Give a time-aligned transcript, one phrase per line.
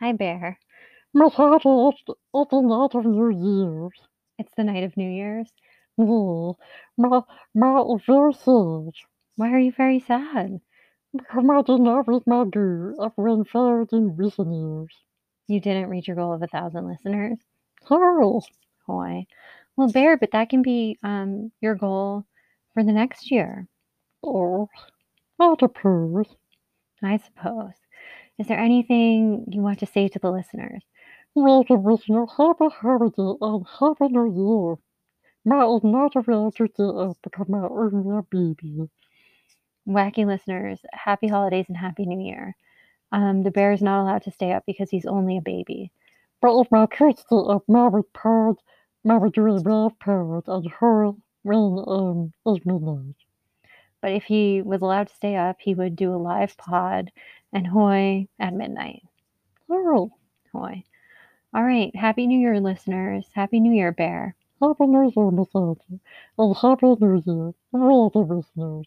[0.00, 0.58] Hi, Bear.
[1.14, 2.04] My it's,
[2.50, 4.00] the night of New Year's.
[4.38, 5.50] It's the night of New Year's.
[5.98, 6.54] Me,
[6.96, 7.22] my,
[7.54, 8.92] my very sad.
[9.36, 10.60] Why are you very sad?
[11.12, 14.94] Because I did not reach my goal of 1,000 listeners.
[15.48, 17.38] You didn't reach your goal of a thousand listeners?
[17.86, 18.40] Sorry.
[18.86, 19.26] Boy.
[19.76, 22.24] Well, Bear, but that can be um, your goal
[22.74, 23.68] for the next year.
[24.24, 24.68] Oh,
[25.40, 26.26] I suppose.
[27.02, 27.74] I suppose.
[28.38, 30.82] Is there anything you want to say to the listeners?
[31.34, 34.76] Well, the listener, happy holiday and happy new year.
[35.44, 38.88] Ma is not allowed to up because Ma is a baby.
[39.88, 42.54] Wacky listeners, happy holidays and happy new year.
[43.12, 45.90] Um, the bear is not allowed to stay up because he's only a baby.
[46.42, 48.56] But if my kids stay up, Ma would pod,
[49.04, 49.98] Ma do a live
[50.48, 51.12] and her
[51.42, 53.14] when um is midnight.
[54.00, 57.10] But if he was allowed to stay up, he would do a live pod
[57.52, 59.02] and hoy at midnight.
[59.70, 60.12] Oh,
[60.52, 60.84] Hoy.
[61.54, 61.94] All right.
[61.96, 63.26] Happy New Year, listeners.
[63.34, 64.36] Happy New Year, Bear.
[64.60, 66.00] happy new year, Auntie.
[66.62, 68.86] Happy new year, all the listeners.